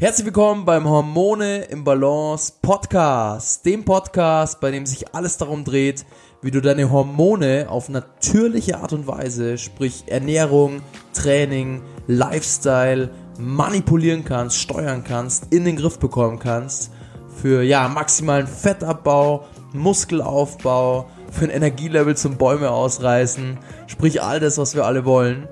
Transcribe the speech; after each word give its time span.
Herzlich 0.00 0.24
willkommen 0.24 0.64
beim 0.64 0.88
Hormone 0.88 1.64
im 1.64 1.84
Balance 1.84 2.54
Podcast, 2.62 3.66
dem 3.66 3.84
Podcast, 3.84 4.58
bei 4.58 4.70
dem 4.70 4.86
sich 4.86 5.14
alles 5.14 5.36
darum 5.36 5.62
dreht, 5.62 6.06
wie 6.40 6.50
du 6.50 6.62
deine 6.62 6.90
Hormone 6.90 7.66
auf 7.68 7.90
natürliche 7.90 8.78
Art 8.78 8.94
und 8.94 9.06
Weise, 9.06 9.58
sprich 9.58 10.04
Ernährung, 10.06 10.80
Training, 11.12 11.82
Lifestyle, 12.06 13.10
manipulieren 13.38 14.24
kannst, 14.24 14.56
steuern 14.56 15.04
kannst, 15.04 15.52
in 15.52 15.66
den 15.66 15.76
Griff 15.76 15.98
bekommen 15.98 16.38
kannst 16.38 16.90
für 17.36 17.62
ja 17.62 17.86
maximalen 17.86 18.46
Fettabbau, 18.46 19.44
Muskelaufbau, 19.74 21.10
für 21.30 21.44
ein 21.44 21.50
Energielevel 21.50 22.16
zum 22.16 22.38
Bäume 22.38 22.70
ausreißen, 22.70 23.58
sprich 23.86 24.22
all 24.22 24.40
das, 24.40 24.56
was 24.56 24.74
wir 24.74 24.86
alle 24.86 25.04
wollen. 25.04 25.46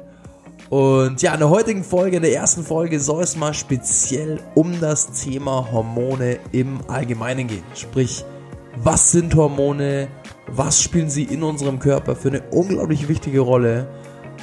Und 0.70 1.22
ja, 1.22 1.32
in 1.32 1.40
der 1.40 1.48
heutigen 1.48 1.82
Folge, 1.82 2.16
in 2.16 2.22
der 2.22 2.34
ersten 2.34 2.62
Folge, 2.62 3.00
soll 3.00 3.22
es 3.22 3.36
mal 3.36 3.54
speziell 3.54 4.38
um 4.54 4.78
das 4.80 5.12
Thema 5.12 5.66
Hormone 5.72 6.38
im 6.52 6.80
Allgemeinen 6.88 7.46
gehen. 7.46 7.62
Sprich, 7.74 8.24
was 8.76 9.10
sind 9.12 9.34
Hormone? 9.34 10.08
Was 10.48 10.82
spielen 10.82 11.08
sie 11.08 11.24
in 11.24 11.42
unserem 11.42 11.78
Körper 11.78 12.14
für 12.14 12.28
eine 12.28 12.42
unglaublich 12.50 13.08
wichtige 13.08 13.40
Rolle? 13.40 13.88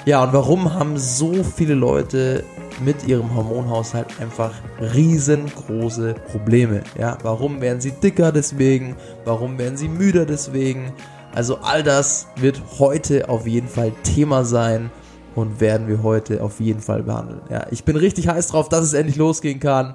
Ja, 0.06 0.24
und 0.24 0.34
warum 0.34 0.74
haben 0.74 0.98
so 0.98 1.44
viele 1.44 1.76
Leute 1.76 2.44
mit 2.84 3.08
ihrem 3.08 3.34
Hormonhaushalt 3.34 4.08
einfach 4.20 4.52
riesengroße 4.80 6.16
Probleme? 6.32 6.84
Ja, 6.98 7.18
warum 7.22 7.62
werden 7.62 7.82
sie 7.82 7.92
dicker 7.92 8.32
deswegen? 8.32 8.96
Warum 9.26 9.60
werden 9.60 9.78
sie 9.78 9.88
müder 9.88 10.26
deswegen? 10.26 10.92
Also 11.34 11.58
all 11.58 11.84
das 11.84 12.28
wird 12.36 12.62
heute 12.80 13.30
auf 13.30 13.46
jeden 13.46 13.68
Fall 13.68 13.92
Thema 14.04 14.44
sein 14.44 14.90
und 15.36 15.60
werden 15.60 15.88
wir 15.88 16.02
heute 16.02 16.42
auf 16.42 16.60
jeden 16.60 16.80
Fall 16.80 17.04
behandeln. 17.04 17.42
Ja, 17.50 17.68
ich 17.70 17.84
bin 17.84 17.96
richtig 17.96 18.28
heiß 18.28 18.48
drauf, 18.48 18.70
dass 18.70 18.82
es 18.82 18.94
endlich 18.94 19.18
losgehen 19.18 19.60
kann. 19.60 19.94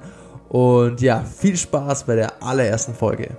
Und 0.48 1.00
ja, 1.00 1.20
viel 1.20 1.56
Spaß 1.56 2.04
bei 2.04 2.16
der 2.16 2.42
allerersten 2.42 2.94
Folge. 2.94 3.36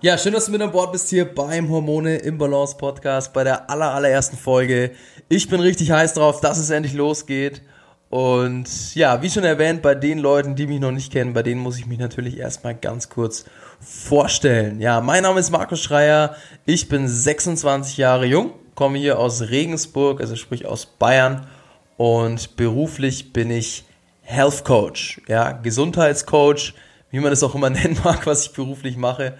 Ja, 0.00 0.16
schön, 0.16 0.32
dass 0.32 0.46
du 0.46 0.52
mit 0.52 0.62
an 0.62 0.70
Bord 0.70 0.92
bist 0.92 1.08
hier 1.08 1.24
beim 1.24 1.68
Hormone 1.68 2.18
im 2.18 2.38
Balance 2.38 2.76
Podcast 2.76 3.32
bei 3.32 3.42
der 3.42 3.68
aller, 3.68 3.92
allerersten 3.92 4.36
Folge. 4.36 4.92
Ich 5.28 5.48
bin 5.48 5.58
richtig 5.58 5.90
heiß 5.90 6.14
drauf, 6.14 6.40
dass 6.40 6.56
es 6.56 6.70
endlich 6.70 6.94
losgeht. 6.94 7.62
Und 8.08 8.94
ja, 8.94 9.20
wie 9.22 9.28
schon 9.28 9.42
erwähnt, 9.42 9.82
bei 9.82 9.96
den 9.96 10.20
Leuten, 10.20 10.54
die 10.54 10.68
mich 10.68 10.78
noch 10.78 10.92
nicht 10.92 11.10
kennen, 11.10 11.32
bei 11.32 11.42
denen 11.42 11.60
muss 11.60 11.80
ich 11.80 11.86
mich 11.86 11.98
natürlich 11.98 12.38
erstmal 12.38 12.76
ganz 12.76 13.08
kurz 13.08 13.44
vorstellen. 13.80 14.80
Ja, 14.80 15.00
mein 15.00 15.24
Name 15.24 15.40
ist 15.40 15.50
Markus 15.50 15.82
Schreier. 15.82 16.36
Ich 16.64 16.88
bin 16.88 17.08
26 17.08 17.96
Jahre 17.96 18.26
jung, 18.26 18.52
komme 18.76 18.98
hier 18.98 19.18
aus 19.18 19.50
Regensburg, 19.50 20.20
also 20.20 20.36
sprich 20.36 20.64
aus 20.64 20.86
Bayern. 20.86 21.48
Und 21.96 22.54
beruflich 22.54 23.32
bin 23.32 23.50
ich 23.50 23.84
Health 24.22 24.64
Coach, 24.64 25.20
ja, 25.26 25.50
Gesundheitscoach, 25.50 26.74
wie 27.10 27.18
man 27.18 27.30
das 27.30 27.42
auch 27.42 27.56
immer 27.56 27.70
nennen 27.70 27.98
mag, 28.04 28.28
was 28.28 28.46
ich 28.46 28.52
beruflich 28.52 28.96
mache. 28.96 29.34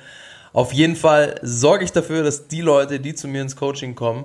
Auf 0.52 0.72
jeden 0.72 0.96
Fall 0.96 1.38
sorge 1.42 1.84
ich 1.84 1.92
dafür, 1.92 2.22
dass 2.22 2.48
die 2.48 2.60
Leute, 2.60 3.00
die 3.00 3.14
zu 3.14 3.28
mir 3.28 3.42
ins 3.42 3.56
Coaching 3.56 3.94
kommen, 3.94 4.24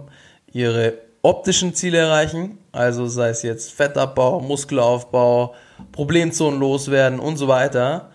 ihre 0.52 0.94
optischen 1.22 1.74
Ziele 1.74 2.00
erreichen, 2.00 2.58
also 2.72 3.08
sei 3.08 3.30
es 3.30 3.44
jetzt 3.44 3.72
Fettabbau, 3.72 4.42
Muskelaufbau, 4.42 5.56
Problemzonen 5.92 6.60
loswerden 6.60 7.20
und 7.20 7.38
so 7.38 7.48
weiter, 7.48 8.10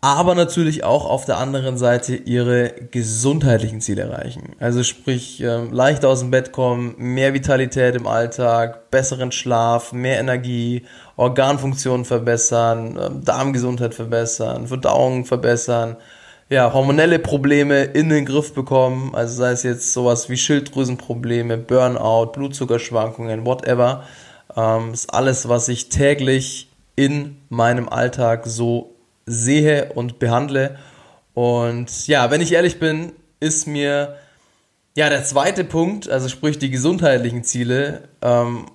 aber 0.00 0.34
natürlich 0.34 0.84
auch 0.84 1.06
auf 1.06 1.24
der 1.24 1.38
anderen 1.38 1.78
Seite 1.78 2.14
ihre 2.14 2.74
gesundheitlichen 2.90 3.80
Ziele 3.80 4.02
erreichen. 4.02 4.54
Also 4.60 4.82
sprich, 4.82 5.40
ähm, 5.40 5.72
leicht 5.72 6.04
aus 6.04 6.20
dem 6.20 6.30
Bett 6.30 6.52
kommen, 6.52 6.94
mehr 6.98 7.32
Vitalität 7.32 7.96
im 7.96 8.06
Alltag, 8.06 8.90
besseren 8.90 9.32
Schlaf, 9.32 9.92
mehr 9.92 10.20
Energie, 10.20 10.84
Organfunktionen 11.16 12.04
verbessern, 12.04 12.98
ähm, 13.02 13.24
Darmgesundheit 13.24 13.94
verbessern, 13.94 14.66
Verdauung 14.68 15.24
verbessern, 15.24 15.96
ja, 16.48 16.72
hormonelle 16.72 17.18
Probleme 17.18 17.84
in 17.84 18.08
den 18.08 18.26
Griff 18.26 18.54
bekommen, 18.54 19.14
also 19.14 19.34
sei 19.36 19.52
es 19.52 19.62
jetzt 19.62 19.92
sowas 19.92 20.28
wie 20.28 20.36
Schilddrüsenprobleme, 20.36 21.56
Burnout, 21.56 22.32
Blutzuckerschwankungen, 22.32 23.46
whatever, 23.46 24.04
ähm, 24.56 24.92
ist 24.92 25.12
alles, 25.12 25.48
was 25.48 25.68
ich 25.68 25.88
täglich 25.88 26.68
in 26.96 27.36
meinem 27.48 27.88
Alltag 27.88 28.42
so 28.46 28.94
sehe 29.26 29.92
und 29.94 30.18
behandle. 30.18 30.76
Und 31.32 32.06
ja, 32.06 32.30
wenn 32.30 32.40
ich 32.40 32.52
ehrlich 32.52 32.78
bin, 32.78 33.12
ist 33.40 33.66
mir 33.66 34.16
ja 34.94 35.08
der 35.08 35.24
zweite 35.24 35.64
Punkt, 35.64 36.08
also 36.08 36.28
sprich 36.28 36.58
die 36.58 36.70
gesundheitlichen 36.70 37.42
Ziele, 37.42 38.08
ähm, 38.22 38.66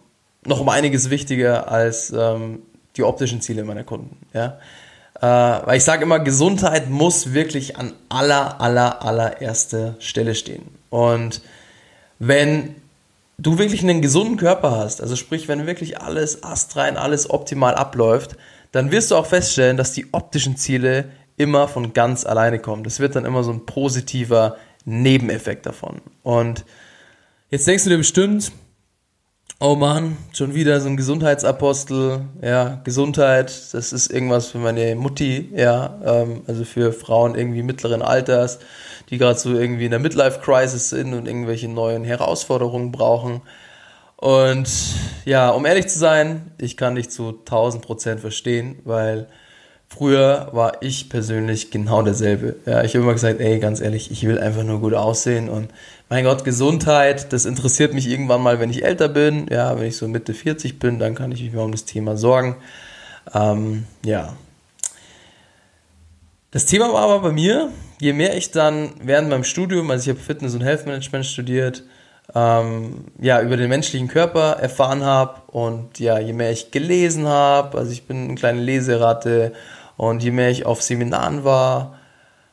noch 0.45 0.59
um 0.59 0.69
einiges 0.69 1.09
wichtiger 1.09 1.71
als 1.71 2.11
ähm, 2.11 2.63
die 2.97 3.03
optischen 3.03 3.41
Ziele 3.41 3.63
meiner 3.63 3.83
Kunden. 3.83 4.17
Ja? 4.33 4.59
Äh, 5.15 5.25
weil 5.25 5.77
ich 5.77 5.83
sage 5.83 6.03
immer, 6.03 6.19
Gesundheit 6.19 6.89
muss 6.89 7.33
wirklich 7.33 7.77
an 7.77 7.93
aller, 8.09 8.61
aller, 8.61 9.03
allererster 9.03 9.95
Stelle 9.99 10.35
stehen. 10.35 10.63
Und 10.89 11.41
wenn 12.19 12.75
du 13.37 13.57
wirklich 13.57 13.83
einen 13.83 14.01
gesunden 14.01 14.37
Körper 14.37 14.71
hast, 14.71 15.01
also 15.01 15.15
sprich, 15.15 15.47
wenn 15.47 15.65
wirklich 15.65 16.01
alles 16.01 16.43
astrein, 16.43 16.97
alles 16.97 17.29
optimal 17.29 17.75
abläuft, 17.75 18.37
dann 18.71 18.91
wirst 18.91 19.11
du 19.11 19.15
auch 19.15 19.25
feststellen, 19.25 19.77
dass 19.77 19.93
die 19.93 20.07
optischen 20.13 20.57
Ziele 20.57 21.05
immer 21.37 21.67
von 21.67 21.93
ganz 21.93 22.25
alleine 22.25 22.59
kommen. 22.59 22.83
Das 22.83 22.99
wird 22.99 23.15
dann 23.15 23.25
immer 23.25 23.43
so 23.43 23.51
ein 23.51 23.65
positiver 23.65 24.57
Nebeneffekt 24.85 25.65
davon. 25.65 26.01
Und 26.21 26.65
jetzt 27.49 27.65
denkst 27.67 27.85
du 27.85 27.89
dir 27.89 27.97
bestimmt, 27.97 28.51
Oh 29.61 29.75
Mann, 29.75 30.15
schon 30.31 30.53
wieder 30.53 30.79
so 30.79 30.87
ein 30.87 30.95
Gesundheitsapostel. 30.95 32.21
Ja, 32.41 32.79
Gesundheit, 32.85 33.51
das 33.73 33.91
ist 33.91 34.09
irgendwas 34.09 34.47
für 34.47 34.57
meine 34.57 34.95
Mutti, 34.95 35.51
ja, 35.53 35.99
ähm, 36.05 36.43
also 36.47 36.63
für 36.63 36.93
Frauen 36.93 37.35
irgendwie 37.35 37.61
mittleren 37.61 38.01
Alters, 38.01 38.59
die 39.09 39.17
gerade 39.17 39.37
so 39.37 39.53
irgendwie 39.53 39.83
in 39.83 39.91
der 39.91 39.99
Midlife-Crisis 39.99 40.91
sind 40.91 41.13
und 41.13 41.27
irgendwelche 41.27 41.67
neuen 41.67 42.05
Herausforderungen 42.05 42.93
brauchen. 42.93 43.41
Und 44.15 44.69
ja, 45.25 45.49
um 45.49 45.65
ehrlich 45.65 45.87
zu 45.87 45.99
sein, 45.99 46.51
ich 46.57 46.77
kann 46.77 46.95
dich 46.95 47.09
zu 47.09 47.39
1000 47.39 47.83
Prozent 47.83 48.21
verstehen, 48.21 48.79
weil 48.85 49.27
früher 49.89 50.49
war 50.51 50.81
ich 50.81 51.09
persönlich 51.09 51.71
genau 51.71 52.01
derselbe. 52.01 52.55
Ja, 52.65 52.83
ich 52.83 52.93
habe 52.93 53.03
immer 53.03 53.13
gesagt, 53.13 53.39
ey, 53.39 53.59
ganz 53.59 53.81
ehrlich, 53.81 54.11
ich 54.11 54.25
will 54.25 54.39
einfach 54.39 54.63
nur 54.63 54.79
gut 54.79 54.93
aussehen 54.93 55.49
und 55.49 55.69
mein 56.09 56.23
Gott, 56.23 56.43
Gesundheit, 56.43 57.33
das 57.33 57.45
interessiert 57.45 57.93
mich 57.93 58.07
irgendwann 58.07 58.41
mal, 58.41 58.59
wenn 58.59 58.69
ich 58.69 58.83
älter 58.83 59.09
bin. 59.09 59.47
Ja, 59.49 59.77
wenn 59.79 59.87
ich 59.87 59.97
so 59.97 60.07
Mitte 60.07 60.33
40 60.33 60.79
bin, 60.79 60.97
dann 60.97 61.15
kann 61.15 61.31
ich 61.31 61.43
mich 61.43 61.53
mal 61.53 61.63
um 61.63 61.71
das 61.71 61.85
Thema 61.85 62.17
sorgen. 62.17 62.55
Ähm, 63.33 63.85
ja. 64.03 64.33
Das 66.51 66.65
Thema 66.65 66.91
war 66.91 67.03
aber 67.03 67.19
bei 67.19 67.31
mir, 67.31 67.69
je 67.99 68.13
mehr 68.13 68.35
ich 68.35 68.49
dann 68.49 68.91
während 69.03 69.29
meinem 69.29 69.43
Studium, 69.43 69.91
also 69.91 70.09
ich 70.09 70.15
habe 70.15 70.25
Fitness 70.25 70.55
und 70.55 70.61
Health 70.61 70.87
Management 70.87 71.27
studiert, 71.27 71.83
ähm, 72.33 73.05
ja, 73.19 73.41
über 73.41 73.57
den 73.57 73.69
menschlichen 73.69 74.07
Körper 74.07 74.53
erfahren 74.53 75.03
habe 75.03 75.41
und 75.47 75.99
ja, 75.99 76.17
je 76.19 76.33
mehr 76.33 76.51
ich 76.51 76.71
gelesen 76.71 77.27
habe, 77.27 77.77
also 77.77 77.91
ich 77.91 78.07
bin 78.07 78.25
eine 78.25 78.35
kleine 78.35 78.61
Leseratte 78.61 79.53
und 79.99 80.23
je 80.23 80.31
mehr 80.31 80.49
ich 80.49 80.65
auf 80.65 80.81
Seminaren 80.81 81.43
war, 81.43 81.99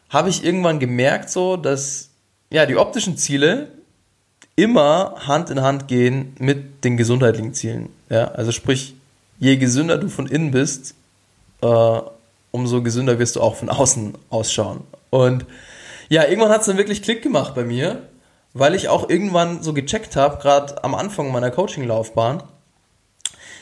habe 0.08 0.28
ich 0.30 0.44
irgendwann 0.44 0.80
gemerkt 0.80 1.30
so, 1.30 1.56
dass 1.56 2.10
ja, 2.50 2.66
die 2.66 2.76
optischen 2.76 3.16
Ziele 3.16 3.68
immer 4.56 5.14
Hand 5.28 5.50
in 5.50 5.62
Hand 5.62 5.86
gehen 5.86 6.34
mit 6.40 6.82
den 6.82 6.96
gesundheitlichen 6.96 7.54
Zielen. 7.54 7.90
Ja, 8.10 8.32
also 8.32 8.50
sprich, 8.50 8.96
je 9.38 9.58
gesünder 9.58 9.96
du 9.96 10.08
von 10.08 10.26
innen 10.26 10.50
bist, 10.50 10.96
äh, 11.62 12.00
umso 12.50 12.82
gesünder 12.82 13.20
wirst 13.20 13.36
du 13.36 13.42
auch 13.42 13.54
von 13.54 13.68
außen 13.68 14.14
ausschauen. 14.28 14.80
Und 15.10 15.46
ja, 16.08 16.24
irgendwann 16.24 16.50
hat 16.50 16.62
es 16.62 16.66
dann 16.66 16.78
wirklich 16.78 17.00
Klick 17.00 17.22
gemacht 17.22 17.54
bei 17.54 17.62
mir, 17.62 18.02
weil 18.54 18.74
ich 18.74 18.88
auch 18.88 19.08
irgendwann 19.08 19.62
so 19.62 19.72
gecheckt 19.72 20.16
habe, 20.16 20.42
gerade 20.42 20.82
am 20.82 20.96
Anfang 20.96 21.30
meiner 21.30 21.52
Coaching-Laufbahn, 21.52 22.42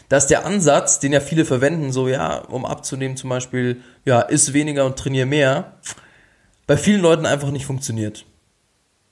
dass 0.08 0.26
der 0.26 0.44
Ansatz, 0.44 1.00
den 1.00 1.12
ja 1.12 1.20
viele 1.20 1.44
verwenden, 1.44 1.92
so 1.92 2.08
ja, 2.08 2.38
um 2.38 2.64
abzunehmen 2.64 3.16
zum 3.16 3.30
Beispiel, 3.30 3.80
ja, 4.04 4.20
isst 4.20 4.52
weniger 4.52 4.84
und 4.84 4.98
trainiere 4.98 5.26
mehr, 5.26 5.74
bei 6.66 6.76
vielen 6.76 7.00
Leuten 7.00 7.26
einfach 7.26 7.50
nicht 7.50 7.66
funktioniert. 7.66 8.26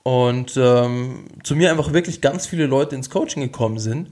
Und 0.03 0.57
ähm, 0.57 1.25
zu 1.43 1.55
mir 1.55 1.71
einfach 1.71 1.93
wirklich 1.93 2.21
ganz 2.21 2.45
viele 2.45 2.65
Leute 2.65 2.95
ins 2.95 3.09
Coaching 3.09 3.41
gekommen 3.41 3.79
sind, 3.79 4.09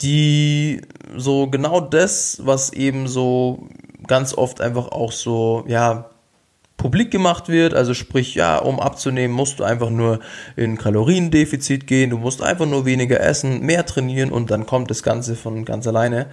die 0.00 0.80
so 1.16 1.46
genau 1.48 1.80
das, 1.80 2.40
was 2.42 2.72
eben 2.72 3.06
so 3.06 3.68
ganz 4.06 4.34
oft 4.34 4.60
einfach 4.60 4.88
auch 4.88 5.12
so, 5.12 5.64
ja, 5.66 6.09
publik 6.80 7.10
gemacht 7.10 7.50
wird. 7.50 7.74
Also 7.74 7.92
sprich, 7.92 8.34
ja, 8.34 8.56
um 8.56 8.80
abzunehmen, 8.80 9.36
musst 9.36 9.60
du 9.60 9.64
einfach 9.64 9.90
nur 9.90 10.20
in 10.56 10.78
Kaloriendefizit 10.78 11.86
gehen, 11.86 12.08
du 12.08 12.16
musst 12.16 12.42
einfach 12.42 12.64
nur 12.64 12.86
weniger 12.86 13.20
essen, 13.20 13.60
mehr 13.60 13.84
trainieren 13.84 14.32
und 14.32 14.50
dann 14.50 14.64
kommt 14.64 14.90
das 14.90 15.02
Ganze 15.02 15.36
von 15.36 15.66
ganz 15.66 15.86
alleine. 15.86 16.28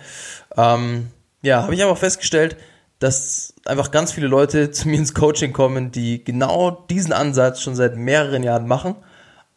Ähm, 0.56 1.08
ja, 1.42 1.64
habe 1.64 1.76
ich 1.76 1.84
aber 1.84 1.98
festgestellt, 1.98 2.56
dass 3.00 3.56
einfach 3.66 3.92
ganz 3.92 4.14
viele 4.14 4.28
Leute 4.28 4.72
zu 4.72 4.88
mir 4.88 4.98
ins 4.98 5.14
Coaching 5.14 5.52
kommen, 5.52 5.92
die 5.92 6.24
genau 6.24 6.72
diesen 6.90 7.12
Ansatz 7.12 7.62
schon 7.62 7.76
seit 7.76 7.98
mehreren 7.98 8.42
Jahren 8.42 8.68
machen, 8.68 8.96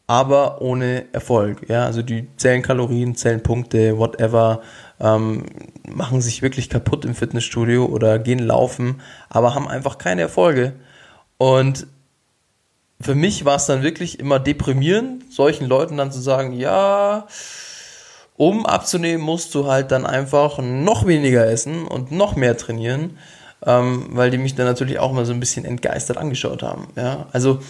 aber 0.09 0.61
ohne 0.61 1.05
Erfolg. 1.13 1.69
Ja, 1.69 1.85
also 1.85 2.03
die 2.03 2.27
zählen 2.37 2.63
Kalorien, 2.63 3.15
zählen 3.15 3.45
Punkte, 3.45 3.97
whatever, 3.97 4.61
ähm, 5.01 5.47
machen 5.89 6.21
sich 6.21 6.43
wirklich 6.43 6.69
kaputt 6.69 7.05
im 7.05 7.15
Fitnessstudio 7.15 7.87
oder 7.87 8.19
gehen 8.19 8.39
laufen, 8.39 9.01
aber 9.29 9.55
haben 9.55 9.69
einfach 9.69 9.99
keine 9.99 10.23
Erfolge. 10.23 10.75
Und 11.39 11.87
für 13.01 13.15
mich 13.15 13.45
war 13.45 13.57
es 13.57 13.67
dann 13.67 13.83
wirklich 13.83 14.21
immer 14.21 14.39
deprimierend, 14.39 15.33
solchen 15.33 15.67
Leuten 15.67 15.97
dann 15.97 16.13
zu 16.13 16.21
sagen, 16.21 16.53
ja, 16.53 17.27
um 18.37 18.67
abzunehmen, 18.67 19.25
musst 19.25 19.55
du 19.55 19.67
halt 19.67 19.91
dann 19.91 20.07
einfach 20.07 20.59
noch 20.59 21.07
weniger 21.07 21.47
essen 21.47 21.87
und 21.87 22.13
noch 22.13 22.37
mehr 22.37 22.57
trainieren, 22.57 23.19
ähm, 23.67 24.09
weil 24.11 24.31
die 24.31 24.39
mich 24.39 24.55
dann 24.55 24.67
natürlich 24.67 24.99
auch 24.99 25.13
mal 25.13 25.25
so 25.25 25.33
ein 25.33 25.41
bisschen 25.41 25.65
entgeistert 25.65 26.19
angeschaut 26.19 26.63
haben. 26.63 26.89
Ja? 26.97 27.27
Also 27.33 27.61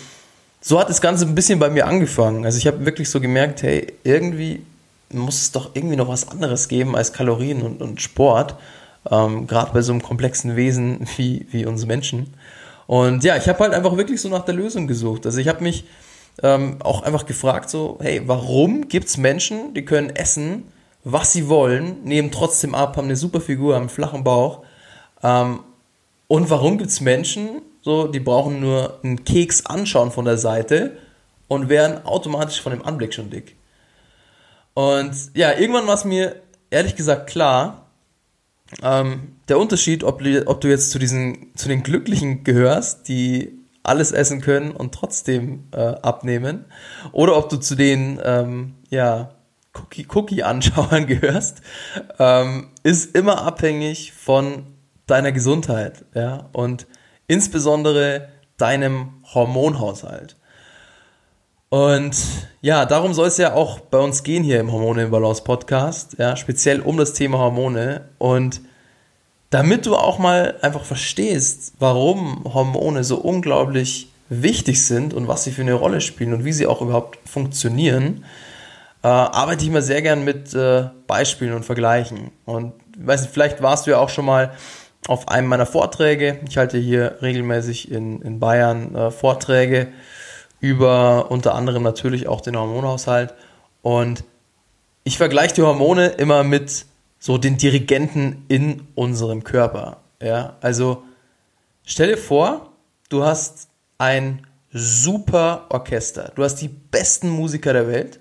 so 0.60 0.78
hat 0.78 0.88
das 0.88 1.00
Ganze 1.00 1.26
ein 1.26 1.34
bisschen 1.34 1.58
bei 1.58 1.70
mir 1.70 1.86
angefangen. 1.86 2.44
Also 2.44 2.58
ich 2.58 2.66
habe 2.66 2.84
wirklich 2.84 3.08
so 3.08 3.20
gemerkt, 3.20 3.62
hey, 3.62 3.92
irgendwie 4.04 4.62
muss 5.12 5.42
es 5.42 5.52
doch 5.52 5.70
irgendwie 5.74 5.96
noch 5.96 6.08
was 6.08 6.28
anderes 6.28 6.68
geben 6.68 6.96
als 6.96 7.12
Kalorien 7.12 7.62
und, 7.62 7.82
und 7.82 8.00
Sport. 8.00 8.56
Ähm, 9.10 9.46
Gerade 9.46 9.72
bei 9.72 9.82
so 9.82 9.92
einem 9.92 10.02
komplexen 10.02 10.56
Wesen 10.56 11.06
wie, 11.16 11.46
wie 11.50 11.66
uns 11.66 11.86
Menschen. 11.86 12.34
Und 12.86 13.22
ja, 13.22 13.36
ich 13.36 13.48
habe 13.48 13.58
halt 13.60 13.72
einfach 13.72 13.96
wirklich 13.96 14.20
so 14.20 14.28
nach 14.28 14.44
der 14.44 14.54
Lösung 14.54 14.86
gesucht. 14.86 15.24
Also 15.26 15.38
ich 15.38 15.48
habe 15.48 15.62
mich 15.62 15.84
ähm, 16.42 16.76
auch 16.80 17.02
einfach 17.02 17.26
gefragt, 17.26 17.70
so, 17.70 17.98
hey, 18.00 18.22
warum 18.26 18.88
gibt 18.88 19.08
es 19.08 19.16
Menschen, 19.16 19.74
die 19.74 19.84
können 19.84 20.10
essen, 20.10 20.64
was 21.04 21.32
sie 21.32 21.48
wollen, 21.48 22.02
nehmen 22.04 22.30
trotzdem 22.30 22.74
ab, 22.74 22.96
haben 22.96 23.04
eine 23.04 23.16
super 23.16 23.40
Figur, 23.40 23.74
haben 23.74 23.82
einen 23.82 23.90
flachen 23.90 24.24
Bauch. 24.24 24.62
Ähm, 25.22 25.60
und 26.28 26.50
warum 26.50 26.78
gibt 26.78 26.90
es 26.90 27.00
Menschen, 27.00 27.62
so, 27.82 28.06
die 28.06 28.20
brauchen 28.20 28.60
nur 28.60 28.98
einen 29.02 29.24
Keks 29.24 29.66
anschauen 29.66 30.10
von 30.10 30.24
der 30.24 30.36
Seite 30.36 30.98
und 31.48 31.68
werden 31.68 32.04
automatisch 32.04 32.60
von 32.60 32.72
dem 32.72 32.84
Anblick 32.84 33.14
schon 33.14 33.30
dick. 33.30 33.56
Und 34.74 35.14
ja, 35.34 35.52
irgendwann 35.52 35.86
war 35.86 35.94
es 35.94 36.04
mir 36.04 36.42
ehrlich 36.70 36.96
gesagt 36.96 37.28
klar, 37.28 37.90
ähm, 38.82 39.36
der 39.48 39.58
Unterschied, 39.58 40.04
ob, 40.04 40.22
ob 40.46 40.60
du 40.60 40.68
jetzt 40.68 40.90
zu 40.90 40.98
diesen, 40.98 41.54
zu 41.56 41.68
den 41.68 41.82
Glücklichen 41.82 42.44
gehörst, 42.44 43.08
die 43.08 43.58
alles 43.82 44.12
essen 44.12 44.40
können 44.40 44.72
und 44.72 44.94
trotzdem 44.94 45.64
äh, 45.72 45.80
abnehmen, 45.80 46.66
oder 47.12 47.36
ob 47.36 47.48
du 47.48 47.56
zu 47.56 47.74
den, 47.74 48.20
ähm, 48.22 48.74
ja, 48.90 49.34
Cookie-Anschauern 49.72 51.06
gehörst, 51.06 51.62
ähm, 52.18 52.70
ist 52.82 53.14
immer 53.14 53.42
abhängig 53.42 54.12
von 54.12 54.66
deiner 55.06 55.32
Gesundheit, 55.32 56.04
ja, 56.14 56.48
und 56.52 56.86
insbesondere 57.26 58.28
deinem 58.56 59.22
Hormonhaushalt. 59.32 60.36
Und 61.70 62.16
ja, 62.62 62.84
darum 62.84 63.14
soll 63.14 63.28
es 63.28 63.38
ja 63.38 63.54
auch 63.54 63.78
bei 63.78 63.98
uns 63.98 64.24
gehen 64.24 64.42
hier 64.42 64.58
im 64.58 64.72
Hormone 64.72 65.04
im 65.04 65.10
Balance 65.12 65.42
Podcast, 65.44 66.16
ja, 66.18 66.36
speziell 66.36 66.80
um 66.80 66.96
das 66.96 67.12
Thema 67.12 67.38
Hormone 67.38 68.08
und 68.18 68.60
damit 69.50 69.86
du 69.86 69.94
auch 69.94 70.18
mal 70.18 70.56
einfach 70.62 70.84
verstehst, 70.84 71.74
warum 71.78 72.42
Hormone 72.44 73.04
so 73.04 73.18
unglaublich 73.18 74.10
wichtig 74.28 74.84
sind 74.84 75.14
und 75.14 75.28
was 75.28 75.44
sie 75.44 75.52
für 75.52 75.62
eine 75.62 75.74
Rolle 75.74 76.00
spielen 76.00 76.34
und 76.34 76.44
wie 76.44 76.52
sie 76.52 76.66
auch 76.66 76.82
überhaupt 76.82 77.18
funktionieren, 77.24 78.24
äh, 79.02 79.08
arbeite 79.08 79.62
ich 79.62 79.68
immer 79.68 79.82
sehr 79.82 80.02
gern 80.02 80.24
mit 80.24 80.52
äh, 80.54 80.88
Beispielen 81.06 81.54
und 81.54 81.64
Vergleichen. 81.64 82.32
Und 82.46 82.72
weiß 82.98 83.22
nicht, 83.22 83.32
vielleicht 83.32 83.62
warst 83.62 83.86
du 83.86 83.92
ja 83.92 83.98
auch 83.98 84.08
schon 84.08 84.24
mal 84.24 84.52
auf 85.06 85.28
einem 85.28 85.46
meiner 85.46 85.66
Vorträge. 85.66 86.40
Ich 86.48 86.56
halte 86.56 86.78
hier 86.78 87.18
regelmäßig 87.22 87.90
in, 87.90 88.22
in 88.22 88.40
Bayern 88.40 88.94
äh, 88.94 89.10
Vorträge 89.12 89.88
über 90.60 91.30
unter 91.30 91.54
anderem 91.54 91.82
natürlich 91.82 92.28
auch 92.28 92.40
den 92.40 92.56
Hormonhaushalt. 92.56 93.34
Und 93.82 94.24
ich 95.04 95.16
vergleiche 95.16 95.54
die 95.54 95.62
Hormone 95.62 96.08
immer 96.08 96.44
mit 96.44 96.86
so 97.18 97.38
den 97.38 97.56
Dirigenten 97.56 98.44
in 98.48 98.86
unserem 98.94 99.44
Körper. 99.44 99.98
Ja, 100.22 100.56
also 100.60 101.02
stell 101.84 102.08
dir 102.08 102.18
vor, 102.18 102.72
du 103.08 103.24
hast 103.24 103.68
ein 103.98 104.46
super 104.72 105.66
Orchester. 105.70 106.32
Du 106.34 106.44
hast 106.44 106.56
die 106.56 106.68
besten 106.68 107.28
Musiker 107.28 107.72
der 107.72 107.88
Welt. 107.88 108.20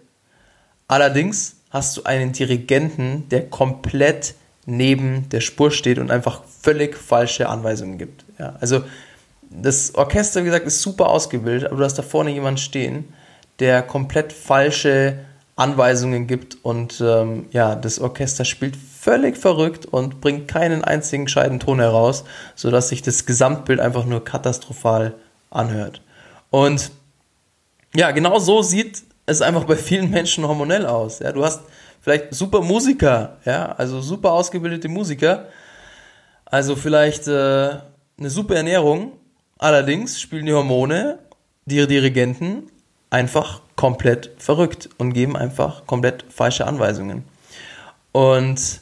Allerdings 0.88 1.58
hast 1.70 1.98
du 1.98 2.04
einen 2.04 2.32
Dirigenten, 2.32 3.30
der 3.30 3.50
komplett 3.50 4.36
neben 4.66 5.30
der 5.30 5.42
Spur 5.42 5.72
steht 5.72 6.00
und 6.00 6.12
einfach 6.12 6.44
völlig 6.44 6.96
falsche 6.96 7.50
Anweisungen 7.50 7.98
gibt. 7.98 8.26
Ja, 8.38 8.56
also 8.60 8.84
das 9.50 9.96
Orchester, 9.96 10.42
wie 10.42 10.46
gesagt, 10.46 10.68
ist 10.68 10.82
super 10.82 11.10
ausgebildet, 11.10 11.70
aber 11.70 11.78
du 11.78 11.84
hast 11.84 11.98
da 11.98 12.04
vorne 12.04 12.32
jemanden 12.32 12.60
stehen, 12.60 13.14
der 13.60 13.82
komplett 13.82 14.32
falsche 14.32 15.20
Anweisungen 15.56 16.28
gibt 16.28 16.58
und 16.64 17.02
ähm, 17.02 17.48
ja, 17.52 17.76
das 17.76 18.00
Orchester 18.00 18.46
spielt 18.46 18.78
völlig 18.78 19.38
verrückt 19.38 19.86
und 19.86 20.22
bringt 20.22 20.48
keinen 20.48 20.84
einzigen 20.84 21.26
gescheiten 21.26 21.60
Ton 21.60 21.80
heraus, 21.80 22.24
sodass 22.56 22.90
sich 22.90 23.02
das 23.02 23.26
Gesamtbild 23.26 23.82
einfach 23.82 24.06
nur 24.06 24.24
katastrophal 24.24 25.16
anhört. 25.50 26.02
Und 26.50 26.92
ja, 27.94 28.12
genau 28.12 28.40
so 28.40 28.62
sieht 28.62 29.04
es 29.26 29.42
einfach 29.42 29.66
bei 29.66 29.76
vielen 29.76 30.10
Menschen 30.10 30.48
hormonell 30.48 30.86
aus. 30.86 31.20
Ja, 31.20 31.32
du 31.34 31.44
hast 31.44 31.62
vielleicht 32.00 32.34
super 32.34 32.62
Musiker, 32.62 33.38
ja, 33.46 33.74
also 33.74 34.00
super 34.00 34.32
ausgebildete 34.32 34.88
Musiker, 34.88 35.48
also 36.46 36.78
vielleicht 36.78 37.28
äh, 37.28 37.80
eine 38.18 38.30
super 38.30 38.56
Ernährung, 38.56 39.14
Allerdings 39.60 40.20
spielen 40.20 40.46
die 40.46 40.54
Hormone, 40.54 41.20
die 41.66 41.86
Dirigenten, 41.86 42.72
einfach 43.10 43.62
komplett 43.76 44.32
verrückt 44.38 44.90
und 44.98 45.14
geben 45.14 45.36
einfach 45.36 45.86
komplett 45.86 46.26
falsche 46.30 46.66
Anweisungen. 46.66 47.24
Und 48.14 48.82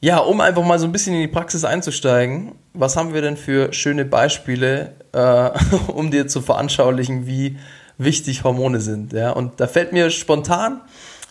ja, 0.00 0.18
um 0.18 0.40
einfach 0.40 0.64
mal 0.64 0.78
so 0.78 0.86
ein 0.86 0.92
bisschen 0.92 1.14
in 1.14 1.20
die 1.20 1.28
Praxis 1.28 1.64
einzusteigen, 1.64 2.52
was 2.72 2.96
haben 2.96 3.14
wir 3.14 3.22
denn 3.22 3.36
für 3.36 3.72
schöne 3.72 4.04
Beispiele, 4.04 4.94
äh, 5.12 5.50
um 5.92 6.10
dir 6.10 6.26
zu 6.26 6.40
veranschaulichen, 6.40 7.26
wie 7.26 7.58
wichtig 7.96 8.42
Hormone 8.42 8.80
sind? 8.80 9.12
Ja? 9.12 9.30
Und 9.30 9.60
da 9.60 9.68
fällt 9.68 9.92
mir 9.92 10.10
spontan 10.10 10.80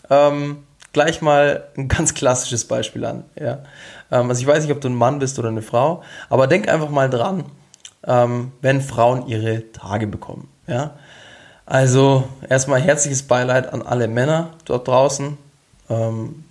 ähm, 0.08 0.64
gleich 0.92 1.20
mal 1.20 1.68
ein 1.76 1.88
ganz 1.88 2.14
klassisches 2.14 2.64
Beispiel 2.66 3.04
an. 3.04 3.24
Ja? 3.38 3.64
Ähm, 4.10 4.30
also 4.30 4.40
ich 4.40 4.46
weiß 4.46 4.62
nicht, 4.62 4.72
ob 4.72 4.80
du 4.80 4.88
ein 4.88 4.94
Mann 4.94 5.18
bist 5.18 5.38
oder 5.38 5.48
eine 5.48 5.62
Frau, 5.62 6.02
aber 6.28 6.46
denk 6.46 6.68
einfach 6.68 6.90
mal 6.90 7.10
dran, 7.10 7.44
ähm, 8.06 8.52
wenn 8.60 8.80
Frauen 8.80 9.26
ihre 9.26 9.72
Tage 9.72 10.06
bekommen. 10.06 10.48
Ja? 10.66 10.94
Also 11.66 12.24
erstmal 12.48 12.80
herzliches 12.80 13.22
Beileid 13.22 13.72
an 13.72 13.82
alle 13.82 14.08
Männer 14.08 14.50
dort 14.64 14.88
draußen. 14.88 15.38
Ähm, 15.88 16.44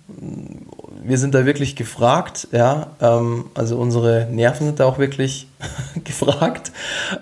wir 1.02 1.18
sind 1.18 1.34
da 1.34 1.46
wirklich 1.46 1.76
gefragt, 1.76 2.48
ja. 2.52 2.88
Ähm, 3.00 3.46
also 3.54 3.78
unsere 3.78 4.28
Nerven 4.30 4.66
sind 4.66 4.80
da 4.80 4.84
auch 4.84 4.98
wirklich 4.98 5.48
gefragt. 6.04 6.72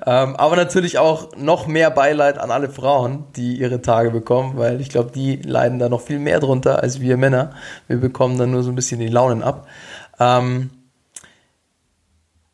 Ähm, 0.06 0.36
aber 0.36 0.56
natürlich 0.56 0.98
auch 0.98 1.36
noch 1.36 1.66
mehr 1.66 1.90
Beileid 1.90 2.38
an 2.38 2.50
alle 2.50 2.68
Frauen, 2.68 3.24
die 3.36 3.58
ihre 3.58 3.82
Tage 3.82 4.10
bekommen, 4.10 4.52
weil 4.56 4.80
ich 4.80 4.88
glaube, 4.88 5.10
die 5.12 5.36
leiden 5.36 5.78
da 5.78 5.88
noch 5.88 6.00
viel 6.00 6.18
mehr 6.18 6.40
drunter 6.40 6.82
als 6.82 7.00
wir 7.00 7.16
Männer. 7.16 7.52
Wir 7.86 7.98
bekommen 7.98 8.38
dann 8.38 8.50
nur 8.50 8.62
so 8.62 8.70
ein 8.70 8.76
bisschen 8.76 9.00
die 9.00 9.08
Launen 9.08 9.42
ab. 9.42 9.66
Ähm, 10.18 10.70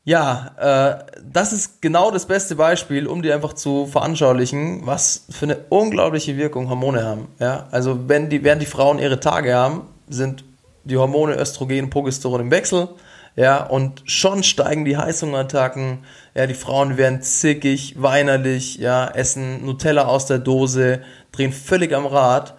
ja, 0.04 0.50
äh, 0.58 1.20
das 1.32 1.54
ist 1.54 1.80
genau 1.80 2.10
das 2.10 2.26
beste 2.26 2.56
Beispiel, 2.56 3.06
um 3.06 3.22
dir 3.22 3.34
einfach 3.34 3.54
zu 3.54 3.86
veranschaulichen, 3.86 4.82
was 4.84 5.24
für 5.30 5.46
eine 5.46 5.56
unglaubliche 5.70 6.36
Wirkung 6.36 6.68
Hormone 6.68 7.02
haben. 7.02 7.28
Ja? 7.38 7.68
Also 7.70 8.06
wenn 8.06 8.28
die, 8.28 8.44
während 8.44 8.60
die 8.60 8.66
Frauen 8.66 8.98
ihre 8.98 9.18
Tage 9.18 9.54
haben, 9.54 9.88
sind 10.06 10.44
die 10.84 10.98
Hormone 10.98 11.36
Östrogen, 11.36 11.88
Progesteron 11.88 12.42
im 12.42 12.50
Wechsel. 12.50 12.88
Ja, 13.36 13.64
und 13.64 14.02
schon 14.04 14.44
steigen 14.44 14.84
die 14.84 14.96
Heißhungerattacken. 14.96 15.98
Ja, 16.34 16.46
die 16.46 16.54
Frauen 16.54 16.96
werden 16.96 17.20
zickig, 17.20 17.96
weinerlich, 17.98 18.76
ja, 18.76 19.08
essen 19.08 19.64
Nutella 19.64 20.04
aus 20.04 20.26
der 20.26 20.38
Dose, 20.38 21.00
drehen 21.32 21.52
völlig 21.52 21.92
am 21.94 22.06
Rad. 22.06 22.54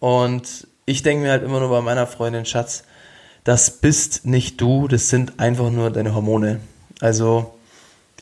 Und 0.00 0.66
ich 0.84 1.02
denke 1.02 1.24
mir 1.24 1.30
halt 1.30 1.44
immer 1.44 1.60
nur 1.60 1.68
bei 1.68 1.80
meiner 1.80 2.08
Freundin, 2.08 2.44
Schatz, 2.44 2.84
das 3.44 3.70
bist 3.70 4.26
nicht 4.26 4.60
du, 4.60 4.88
das 4.88 5.10
sind 5.10 5.38
einfach 5.38 5.70
nur 5.70 5.90
deine 5.90 6.14
Hormone. 6.14 6.58
Also 7.00 7.54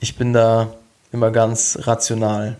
ich 0.01 0.17
bin 0.17 0.33
da 0.33 0.75
immer 1.13 1.31
ganz 1.31 1.79
rational. 1.83 2.57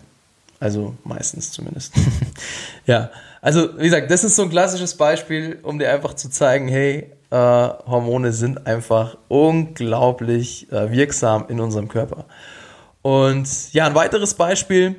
Also 0.59 0.95
meistens 1.03 1.51
zumindest. 1.51 1.93
ja, 2.85 3.11
also 3.41 3.77
wie 3.77 3.83
gesagt, 3.83 4.09
das 4.09 4.23
ist 4.23 4.35
so 4.35 4.43
ein 4.43 4.49
klassisches 4.49 4.95
Beispiel, 4.95 5.59
um 5.61 5.77
dir 5.77 5.91
einfach 5.91 6.13
zu 6.13 6.29
zeigen, 6.29 6.67
hey, 6.67 7.11
äh, 7.29 7.35
Hormone 7.35 8.31
sind 8.31 8.65
einfach 8.65 9.17
unglaublich 9.27 10.71
äh, 10.71 10.91
wirksam 10.91 11.45
in 11.49 11.59
unserem 11.59 11.87
Körper. 11.87 12.25
Und 13.01 13.73
ja, 13.73 13.85
ein 13.85 13.93
weiteres 13.93 14.33
Beispiel, 14.33 14.95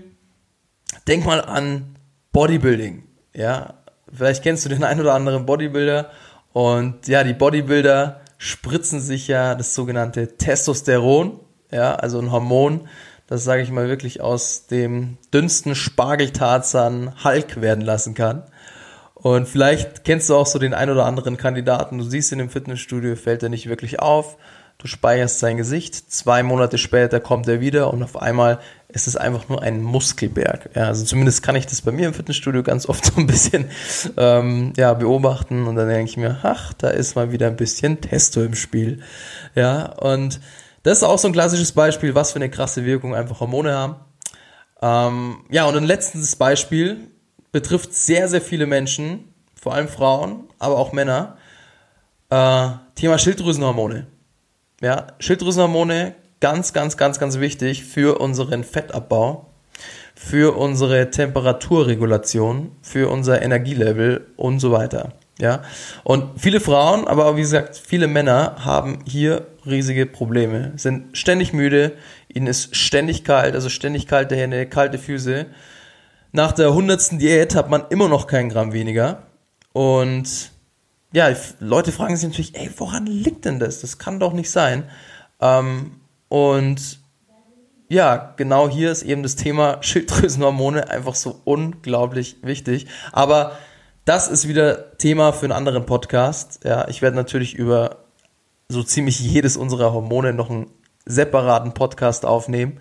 denk 1.09 1.25
mal 1.25 1.41
an 1.41 1.97
Bodybuilding. 2.33 3.03
Ja, 3.35 3.75
vielleicht 4.13 4.43
kennst 4.43 4.65
du 4.65 4.69
den 4.69 4.85
einen 4.85 5.01
oder 5.01 5.15
anderen 5.15 5.47
Bodybuilder 5.47 6.11
und 6.53 7.09
ja, 7.09 7.25
die 7.25 7.35
Bodybuilder 7.35 8.21
spritzen 8.39 9.01
sich 9.01 9.29
ja 9.29 9.55
das 9.55 9.75
sogenannte 9.75 10.37
Testosteron, 10.37 11.41
ja, 11.71 11.95
also 11.95 12.19
ein 12.19 12.33
Hormon, 12.33 12.89
das 13.27 13.45
sage 13.45 13.63
ich 13.63 13.71
mal 13.71 13.89
wirklich 13.89 14.21
aus 14.21 14.67
dem 14.67 15.19
dünnsten 15.35 15.75
Spargeltarzan 15.75 17.25
Hulk 17.25 17.61
werden 17.61 17.85
lassen 17.85 18.15
kann. 18.15 18.45
Und 19.15 19.49
vielleicht 19.49 20.05
kennst 20.05 20.29
du 20.31 20.37
auch 20.37 20.47
so 20.47 20.59
den 20.59 20.75
ein 20.75 20.91
oder 20.91 21.07
anderen 21.07 21.37
Kandidaten. 21.37 21.99
Du 21.99 22.05
siehst 22.05 22.31
ihn 22.31 22.39
im 22.39 22.51
Fitnessstudio, 22.51 23.17
fällt 23.17 23.43
er 23.43 23.49
nicht 23.49 23.69
wirklich 23.69 23.99
auf. 23.99 24.37
Du 24.79 24.87
speicherst 24.87 25.39
sein 25.39 25.57
Gesicht. 25.57 25.95
Zwei 26.13 26.43
Monate 26.43 26.77
später 26.77 27.19
kommt 27.19 27.49
er 27.49 27.61
wieder 27.61 27.93
und 27.93 28.03
auf 28.03 28.21
einmal 28.21 28.61
ist 28.89 29.07
es 29.07 29.17
einfach 29.17 29.49
nur 29.49 29.63
ein 29.63 29.83
Muskelberg. 29.83 30.71
Ja, 30.75 30.85
also 30.85 31.05
zumindest 31.05 31.43
kann 31.43 31.57
ich 31.57 31.67
das 31.67 31.81
bei 31.81 31.93
mir 31.93 32.09
im 32.09 32.15
Fitnessstudio 32.15 32.63
ganz 32.63 32.87
oft 32.87 33.05
so 33.07 33.13
ein 33.17 33.27
bisschen 33.27 33.71
ähm, 34.17 34.75
ja, 34.77 34.93
beobachten 34.95 35.67
und 35.67 35.77
dann 35.77 35.89
denke 35.89 36.11
ich 36.11 36.17
mir, 36.17 36.41
ach, 36.43 36.75
da 36.75 36.89
ist 36.89 37.17
mal 37.17 37.33
wieder 37.33 37.47
ein 37.47 37.57
bisschen 37.57 38.01
Testo 38.01 38.43
im 38.43 38.55
Spiel. 38.55 39.03
Ja, 39.55 39.93
und 39.93 40.41
das 40.83 40.99
ist 40.99 41.05
auch 41.05 41.19
so 41.19 41.29
ein 41.29 41.33
klassisches 41.33 41.73
Beispiel, 41.73 42.15
was 42.15 42.33
für 42.33 42.37
eine 42.37 42.51
krasse 42.51 42.85
Wirkung 42.85 43.15
einfach 43.15 43.41
Hormone 43.41 43.73
haben. 43.75 43.97
Ähm, 44.83 45.39
ja, 45.51 45.65
und 45.65 45.77
ein 45.77 45.85
letztes 45.85 46.37
Beispiel 46.37 47.11
betrifft 47.51 47.95
sehr, 47.95 48.29
sehr 48.29 48.43
viele 48.43 48.67
Menschen, 48.67 49.33
vor 49.61 49.75
allem 49.75 49.89
Frauen, 49.89 50.45
aber 50.59 50.77
auch 50.77 50.93
Männer. 50.93 51.39
Äh, 52.29 52.69
Thema 52.95 53.19
Schilddrüsenhormone. 53.19 54.07
Ja, 54.83 55.07
Schilddrüsenhormone, 55.19 56.15
ganz, 56.41 56.73
ganz, 56.73 56.97
ganz, 56.97 57.19
ganz 57.19 57.39
wichtig 57.39 57.85
für 57.85 58.21
unseren 58.21 58.63
Fettabbau, 58.63 59.47
für 60.15 60.57
unsere 60.57 61.11
Temperaturregulation, 61.11 62.73
für 62.83 63.09
unser 63.09 63.41
Energielevel 63.41 64.27
und 64.37 64.61
so 64.61 64.73
weiter. 64.73 65.13
Ja, 65.39 65.63
und 66.03 66.41
viele 66.41 66.61
Frauen, 66.61 67.07
aber 67.07 67.27
auch 67.27 67.37
wie 67.37 67.43
gesagt, 67.43 67.77
viele 67.77 68.07
Männer 68.07 68.57
haben 68.65 69.01
hier 69.07 69.47
riesige 69.67 70.07
Probleme, 70.07 70.73
sind 70.77 71.17
ständig 71.17 71.53
müde, 71.53 71.93
ihnen 72.29 72.47
ist 72.47 72.75
ständig 72.75 73.23
kalt, 73.25 73.55
also 73.55 73.69
ständig 73.69 74.07
kalte 74.07 74.35
Hände, 74.35 74.67
kalte 74.67 74.99
Füße. 74.99 75.47
Nach 76.33 76.53
der 76.53 76.73
hundertsten 76.73 77.19
Diät 77.19 77.55
hat 77.55 77.69
man 77.69 77.85
immer 77.91 78.09
noch 78.09 78.27
kein 78.27 78.49
Gramm 78.49 78.73
weniger. 78.73 79.23
Und 79.73 80.51
ja, 81.17 81.35
Leute 81.61 81.93
fragen 81.93 82.15
sich 82.15 82.29
natürlich, 82.29 82.55
ey, 82.57 82.71
woran 82.77 83.07
liegt 83.07 83.47
denn 83.47 83.59
das? 83.59 83.81
Das 83.81 83.97
kann 83.97 84.21
doch 84.21 84.35
nicht 84.35 84.51
sein. 84.51 84.85
Ähm, 85.41 85.93
und 86.29 87.01
ja, 87.89 88.35
genau 88.37 88.69
hier 88.69 88.93
ist 88.93 89.03
eben 89.03 89.23
das 89.23 89.35
Thema 89.35 89.79
Schilddrüsenhormone 89.81 90.91
einfach 90.91 91.15
so 91.15 91.41
unglaublich 91.45 92.37
wichtig. 92.43 92.87
Aber 93.13 93.53
das 94.05 94.29
ist 94.29 94.47
wieder 94.47 94.99
Thema 94.99 95.33
für 95.33 95.47
einen 95.47 95.53
anderen 95.53 95.87
Podcast. 95.87 96.61
Ja, 96.65 96.87
ich 96.87 97.01
werde 97.01 97.17
natürlich 97.17 97.55
über 97.55 98.05
so 98.69 98.83
ziemlich 98.83 99.19
jedes 99.19 99.57
unserer 99.57 99.95
Hormone 99.95 100.35
noch 100.35 100.51
einen 100.51 100.71
separaten 101.07 101.73
Podcast 101.73 102.27
aufnehmen. 102.27 102.79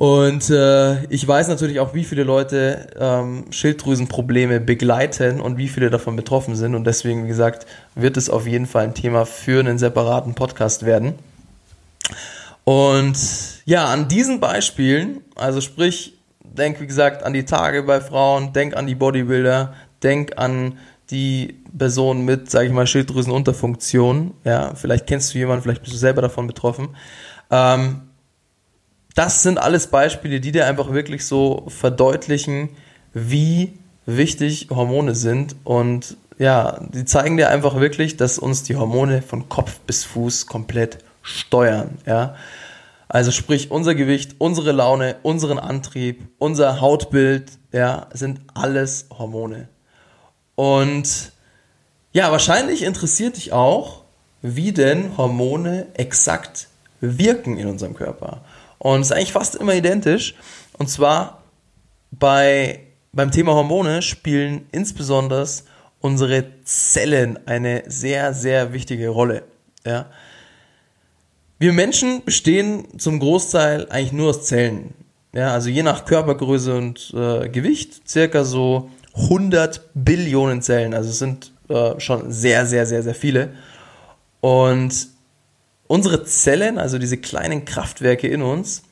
Und 0.00 0.48
äh, 0.48 1.04
ich 1.08 1.28
weiß 1.28 1.48
natürlich 1.48 1.78
auch, 1.78 1.92
wie 1.92 2.04
viele 2.04 2.22
Leute 2.22 2.86
ähm, 2.98 3.44
Schilddrüsenprobleme 3.50 4.58
begleiten 4.58 5.42
und 5.42 5.58
wie 5.58 5.68
viele 5.68 5.90
davon 5.90 6.16
betroffen 6.16 6.56
sind. 6.56 6.74
Und 6.74 6.86
deswegen, 6.86 7.24
wie 7.24 7.28
gesagt, 7.28 7.66
wird 7.94 8.16
es 8.16 8.30
auf 8.30 8.46
jeden 8.46 8.64
Fall 8.64 8.84
ein 8.84 8.94
Thema 8.94 9.26
für 9.26 9.60
einen 9.60 9.76
separaten 9.76 10.34
Podcast 10.34 10.86
werden. 10.86 11.16
Und 12.64 13.18
ja, 13.66 13.88
an 13.88 14.08
diesen 14.08 14.40
Beispielen, 14.40 15.20
also 15.34 15.60
sprich, 15.60 16.14
denk 16.44 16.80
wie 16.80 16.86
gesagt 16.86 17.22
an 17.22 17.34
die 17.34 17.44
Tage 17.44 17.82
bei 17.82 18.00
Frauen, 18.00 18.54
denk 18.54 18.74
an 18.78 18.86
die 18.86 18.94
Bodybuilder, 18.94 19.74
denk 20.02 20.38
an 20.38 20.78
die 21.10 21.60
Person 21.76 22.24
mit, 22.24 22.50
sage 22.50 22.68
ich 22.68 22.72
mal, 22.72 22.86
Schilddrüsenunterfunktion. 22.86 24.32
Ja, 24.44 24.74
vielleicht 24.74 25.06
kennst 25.06 25.34
du 25.34 25.38
jemanden, 25.38 25.62
vielleicht 25.62 25.82
bist 25.82 25.92
du 25.92 25.98
selber 25.98 26.22
davon 26.22 26.46
betroffen. 26.46 26.96
Ähm, 27.50 28.00
das 29.14 29.42
sind 29.42 29.58
alles 29.58 29.88
Beispiele, 29.88 30.40
die 30.40 30.52
dir 30.52 30.66
einfach 30.66 30.92
wirklich 30.92 31.26
so 31.26 31.64
verdeutlichen, 31.68 32.70
wie 33.12 33.78
wichtig 34.06 34.68
Hormone 34.70 35.14
sind. 35.14 35.56
Und 35.64 36.16
ja, 36.38 36.80
die 36.92 37.04
zeigen 37.04 37.36
dir 37.36 37.50
einfach 37.50 37.80
wirklich, 37.80 38.16
dass 38.16 38.38
uns 38.38 38.62
die 38.62 38.76
Hormone 38.76 39.22
von 39.22 39.48
Kopf 39.48 39.80
bis 39.80 40.04
Fuß 40.04 40.46
komplett 40.46 40.98
steuern. 41.22 41.98
Ja. 42.06 42.34
Also 43.08 43.32
sprich, 43.32 43.70
unser 43.70 43.94
Gewicht, 43.94 44.36
unsere 44.38 44.72
Laune, 44.72 45.16
unseren 45.22 45.58
Antrieb, 45.58 46.28
unser 46.38 46.80
Hautbild, 46.80 47.50
ja, 47.72 48.06
sind 48.12 48.40
alles 48.54 49.06
Hormone. 49.18 49.68
Und 50.54 51.32
ja, 52.12 52.30
wahrscheinlich 52.30 52.82
interessiert 52.82 53.36
dich 53.36 53.52
auch, 53.52 54.02
wie 54.42 54.72
denn 54.72 55.16
Hormone 55.16 55.86
exakt 55.94 56.68
wirken 57.00 57.56
in 57.58 57.66
unserem 57.66 57.94
Körper. 57.94 58.42
Und 58.80 59.02
es 59.02 59.10
ist 59.10 59.12
eigentlich 59.12 59.32
fast 59.32 59.54
immer 59.54 59.74
identisch. 59.74 60.34
Und 60.78 60.88
zwar 60.88 61.42
bei, 62.10 62.80
beim 63.12 63.30
Thema 63.30 63.52
Hormone 63.54 64.02
spielen 64.02 64.66
insbesondere 64.72 65.46
unsere 66.00 66.44
Zellen 66.64 67.38
eine 67.46 67.82
sehr, 67.86 68.32
sehr 68.32 68.72
wichtige 68.72 69.10
Rolle. 69.10 69.44
Ja. 69.84 70.06
Wir 71.58 71.74
Menschen 71.74 72.24
bestehen 72.24 72.98
zum 72.98 73.20
Großteil 73.20 73.86
eigentlich 73.90 74.12
nur 74.12 74.30
aus 74.30 74.46
Zellen. 74.46 74.94
Ja, 75.34 75.52
also 75.52 75.68
je 75.68 75.82
nach 75.82 76.06
Körpergröße 76.06 76.74
und 76.74 77.12
äh, 77.14 77.50
Gewicht 77.50 78.08
circa 78.08 78.44
so 78.44 78.90
100 79.14 79.90
Billionen 79.94 80.62
Zellen. 80.62 80.94
Also 80.94 81.10
es 81.10 81.18
sind 81.18 81.52
äh, 81.68 82.00
schon 82.00 82.32
sehr, 82.32 82.64
sehr, 82.64 82.86
sehr, 82.86 83.02
sehr 83.02 83.14
viele. 83.14 83.52
Und 84.40 85.08
unsere 85.90 86.22
Zellen, 86.22 86.78
also 86.78 86.98
diese 86.98 87.16
kleinen 87.16 87.64
Kraftwerke 87.64 88.28
in 88.28 88.42
uns, 88.42 88.84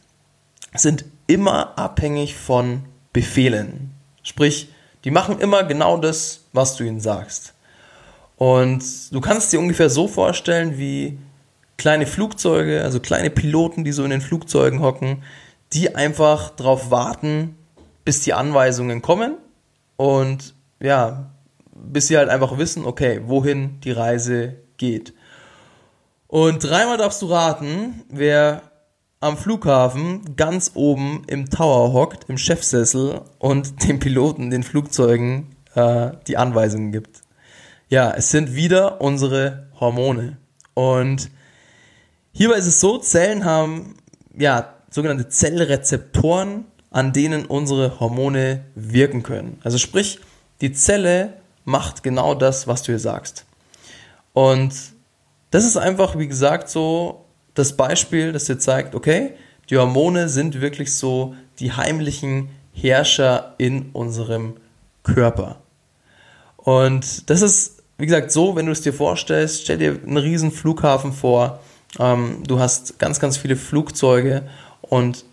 sind 0.74 1.04
immer 1.28 1.78
abhängig 1.78 2.34
von 2.34 2.86
Befehlen. 3.12 3.92
Sprich, 4.24 4.72
die 5.04 5.12
machen 5.12 5.38
immer 5.38 5.62
genau 5.62 5.96
das, 5.96 6.46
was 6.52 6.74
du 6.74 6.82
ihnen 6.82 6.98
sagst. 6.98 7.54
Und 8.36 8.82
du 9.12 9.20
kannst 9.20 9.52
dir 9.52 9.60
ungefähr 9.60 9.90
so 9.90 10.08
vorstellen 10.08 10.76
wie 10.76 11.18
kleine 11.76 12.04
Flugzeuge, 12.04 12.82
also 12.82 12.98
kleine 12.98 13.30
Piloten, 13.30 13.84
die 13.84 13.92
so 13.92 14.02
in 14.02 14.10
den 14.10 14.20
Flugzeugen 14.20 14.80
hocken, 14.80 15.22
die 15.72 15.94
einfach 15.94 16.50
darauf 16.50 16.90
warten, 16.90 17.56
bis 18.04 18.22
die 18.22 18.34
Anweisungen 18.34 19.02
kommen 19.02 19.36
und 19.96 20.52
ja, 20.80 21.30
bis 21.76 22.08
sie 22.08 22.16
halt 22.16 22.28
einfach 22.28 22.58
wissen, 22.58 22.84
okay, 22.84 23.20
wohin 23.26 23.78
die 23.82 23.92
Reise 23.92 24.56
geht. 24.78 25.12
Und 26.28 26.62
dreimal 26.62 26.98
darfst 26.98 27.22
du 27.22 27.26
raten, 27.26 28.04
wer 28.10 28.62
am 29.18 29.38
Flughafen 29.38 30.36
ganz 30.36 30.72
oben 30.74 31.24
im 31.26 31.48
Tower 31.50 31.92
hockt, 31.94 32.28
im 32.28 32.36
Chefsessel 32.36 33.22
und 33.38 33.88
den 33.88 33.98
Piloten, 33.98 34.50
den 34.50 34.62
Flugzeugen 34.62 35.56
äh, 35.74 36.10
die 36.26 36.36
Anweisungen 36.36 36.92
gibt. 36.92 37.22
Ja, 37.88 38.12
es 38.12 38.30
sind 38.30 38.54
wieder 38.54 39.00
unsere 39.00 39.68
Hormone. 39.80 40.36
Und 40.74 41.30
hierbei 42.32 42.56
ist 42.56 42.66
es 42.66 42.80
so, 42.80 42.98
Zellen 42.98 43.46
haben 43.46 43.96
ja 44.36 44.74
sogenannte 44.90 45.30
Zellrezeptoren, 45.30 46.66
an 46.90 47.14
denen 47.14 47.46
unsere 47.46 48.00
Hormone 48.00 48.64
wirken 48.74 49.22
können. 49.22 49.58
Also 49.64 49.78
sprich, 49.78 50.20
die 50.60 50.72
Zelle 50.72 51.34
macht 51.64 52.02
genau 52.02 52.34
das, 52.34 52.66
was 52.66 52.82
du 52.82 52.92
ihr 52.92 52.98
sagst. 52.98 53.46
Und 54.34 54.74
das 55.50 55.64
ist 55.64 55.76
einfach, 55.76 56.18
wie 56.18 56.28
gesagt, 56.28 56.68
so 56.68 57.24
das 57.54 57.76
Beispiel, 57.76 58.32
das 58.32 58.44
dir 58.44 58.58
zeigt, 58.58 58.94
okay, 58.94 59.34
die 59.70 59.76
Hormone 59.76 60.28
sind 60.28 60.60
wirklich 60.60 60.94
so 60.94 61.34
die 61.58 61.72
heimlichen 61.72 62.50
Herrscher 62.72 63.54
in 63.58 63.90
unserem 63.92 64.54
Körper. 65.02 65.56
Und 66.56 67.28
das 67.30 67.42
ist, 67.42 67.82
wie 67.96 68.06
gesagt, 68.06 68.30
so, 68.30 68.56
wenn 68.56 68.66
du 68.66 68.72
es 68.72 68.82
dir 68.82 68.92
vorstellst, 68.92 69.62
stell 69.62 69.78
dir 69.78 69.98
einen 70.04 70.16
riesen 70.16 70.52
Flughafen 70.52 71.12
vor, 71.12 71.60
ähm, 71.98 72.42
du 72.46 72.60
hast 72.60 72.98
ganz, 72.98 73.20
ganz 73.20 73.36
viele 73.36 73.56
Flugzeuge 73.56 74.42
und 74.82 75.24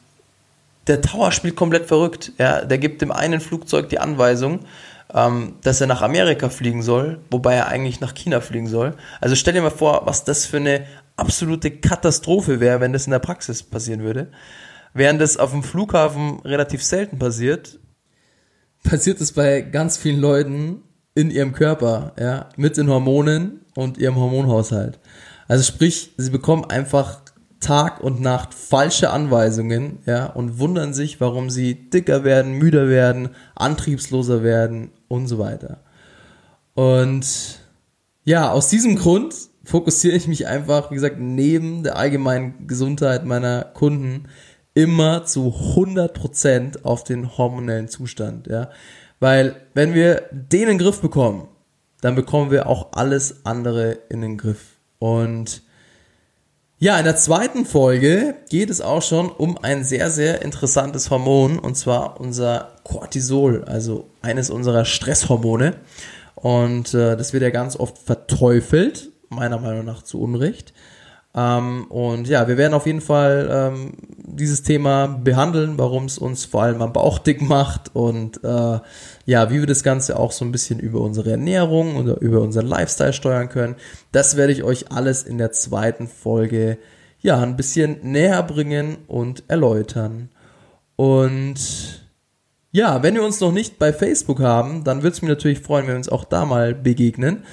der 0.87 1.01
Tower 1.01 1.31
spielt 1.31 1.55
komplett 1.55 1.87
verrückt. 1.87 2.31
Ja, 2.37 2.63
der 2.63 2.77
gibt 2.77 3.01
dem 3.01 3.11
einen 3.11 3.41
Flugzeug 3.41 3.89
die 3.89 3.99
Anweisung, 3.99 4.59
dass 5.07 5.81
er 5.81 5.87
nach 5.87 6.01
Amerika 6.01 6.49
fliegen 6.49 6.81
soll, 6.81 7.19
wobei 7.31 7.53
er 7.53 7.67
eigentlich 7.67 8.01
nach 8.01 8.15
China 8.15 8.41
fliegen 8.41 8.67
soll. 8.67 8.95
Also 9.21 9.35
stell 9.35 9.53
dir 9.53 9.61
mal 9.61 9.69
vor, 9.69 10.01
was 10.05 10.23
das 10.23 10.45
für 10.45 10.57
eine 10.57 10.85
absolute 11.15 11.71
Katastrophe 11.71 12.59
wäre, 12.59 12.81
wenn 12.81 12.93
das 12.93 13.05
in 13.05 13.11
der 13.11 13.19
Praxis 13.19 13.63
passieren 13.63 14.01
würde. 14.01 14.29
Während 14.93 15.21
das 15.21 15.37
auf 15.37 15.51
dem 15.51 15.63
Flughafen 15.63 16.39
relativ 16.39 16.83
selten 16.83 17.19
passiert, 17.19 17.79
passiert 18.83 19.21
es 19.21 19.31
bei 19.31 19.61
ganz 19.61 19.97
vielen 19.97 20.19
Leuten 20.19 20.81
in 21.13 21.31
ihrem 21.31 21.53
Körper, 21.53 22.13
ja, 22.19 22.49
mit 22.57 22.77
den 22.77 22.89
Hormonen 22.89 23.61
und 23.75 23.97
ihrem 23.97 24.15
Hormonhaushalt. 24.15 24.99
Also 25.47 25.63
sprich, 25.63 26.13
sie 26.17 26.29
bekommen 26.29 26.65
einfach 26.65 27.21
Tag 27.59 28.01
und 28.01 28.21
Nacht 28.21 28.53
falsche 28.53 29.09
Anweisungen, 29.09 29.99
ja, 30.05 30.27
und 30.27 30.59
wundern 30.59 30.93
sich, 30.93 31.21
warum 31.21 31.49
sie 31.49 31.89
dicker 31.89 32.23
werden, 32.23 32.53
müder 32.53 32.89
werden, 32.89 33.29
antriebsloser 33.55 34.43
werden 34.43 34.91
und 35.07 35.27
so 35.27 35.39
weiter. 35.39 35.83
Und 36.73 37.59
ja, 38.23 38.51
aus 38.51 38.69
diesem 38.69 38.95
Grund 38.95 39.35
fokussiere 39.63 40.15
ich 40.15 40.27
mich 40.27 40.47
einfach, 40.47 40.91
wie 40.91 40.95
gesagt, 40.95 41.19
neben 41.19 41.83
der 41.83 41.97
allgemeinen 41.97 42.67
Gesundheit 42.67 43.25
meiner 43.25 43.63
Kunden 43.63 44.27
immer 44.73 45.25
zu 45.25 45.53
100% 45.75 46.83
auf 46.83 47.03
den 47.03 47.37
hormonellen 47.37 47.87
Zustand, 47.87 48.47
ja. 48.47 48.69
Weil 49.19 49.55
wenn 49.73 49.93
wir 49.93 50.23
den 50.31 50.63
in 50.63 50.67
den 50.67 50.77
Griff 50.77 51.01
bekommen, 51.01 51.47
dann 52.01 52.15
bekommen 52.15 52.51
wir 52.51 52.67
auch 52.67 52.91
alles 52.91 53.45
andere 53.45 53.97
in 54.09 54.21
den 54.21 54.37
Griff. 54.37 54.75
Und 54.99 55.63
ja, 56.77 56.97
in 56.97 57.05
der 57.05 57.15
zweiten 57.15 57.65
Folge 57.65 58.35
geht 58.49 58.69
es 58.69 58.81
auch 58.81 59.01
schon 59.01 59.29
um 59.29 59.57
ein 59.57 59.83
sehr, 59.83 60.09
sehr 60.09 60.41
interessantes 60.41 61.09
Hormon 61.09 61.57
und 61.57 61.75
zwar 61.75 62.19
unser 62.19 62.73
Cortisol, 62.83 63.63
also 63.63 64.09
eines 64.21 64.49
unserer 64.49 64.83
Stresshormone. 64.83 65.75
Und 66.35 66.93
äh, 66.93 67.15
das 67.15 67.31
wird 67.31 67.43
ja 67.43 67.49
ganz 67.49 67.77
oft 67.77 67.97
verteufelt, 67.97 69.09
meiner 69.29 69.57
Meinung 69.57 69.85
nach 69.85 70.03
zu 70.03 70.19
Unrecht. 70.21 70.73
Ähm, 71.35 71.85
und 71.89 72.29
ja, 72.29 72.47
wir 72.47 72.57
werden 72.57 72.73
auf 72.73 72.85
jeden 72.85 73.01
Fall 73.01 73.49
ähm, 73.51 73.93
dieses 74.25 74.63
Thema 74.63 75.07
behandeln, 75.07 75.77
warum 75.77 76.05
es 76.05 76.17
uns 76.17 76.45
vor 76.45 76.63
allem 76.63 76.81
am 76.81 76.93
Bauch 76.93 77.19
dick 77.19 77.41
macht 77.41 77.93
und 77.93 78.41
äh, 78.43 78.79
ja, 79.25 79.49
wie 79.49 79.59
wir 79.59 79.67
das 79.67 79.83
Ganze 79.83 80.17
auch 80.17 80.31
so 80.31 80.45
ein 80.45 80.51
bisschen 80.53 80.79
über 80.79 81.01
unsere 81.01 81.31
Ernährung 81.31 81.97
oder 81.97 82.21
über 82.21 82.39
unseren 82.41 82.67
Lifestyle 82.67 83.11
steuern 83.11 83.49
können. 83.49 83.75
Das 84.13 84.37
werde 84.37 84.53
ich 84.53 84.63
euch 84.63 84.91
alles 84.91 85.23
in 85.23 85.37
der 85.37 85.51
zweiten 85.51 86.07
Folge 86.07 86.77
ja 87.19 87.41
ein 87.41 87.57
bisschen 87.57 87.97
näher 88.03 88.41
bringen 88.43 88.97
und 89.07 89.43
erläutern. 89.49 90.29
Und 90.95 92.05
ja, 92.71 93.03
wenn 93.03 93.15
wir 93.15 93.23
uns 93.23 93.41
noch 93.41 93.51
nicht 93.51 93.77
bei 93.77 93.91
Facebook 93.91 94.39
haben, 94.39 94.83
dann 94.83 94.97
würde 95.01 95.15
es 95.15 95.21
mich 95.21 95.29
natürlich 95.29 95.59
freuen, 95.59 95.87
wenn 95.87 95.93
wir 95.93 95.97
uns 95.97 96.09
auch 96.09 96.23
da 96.23 96.45
mal 96.45 96.73
begegnen. 96.73 97.43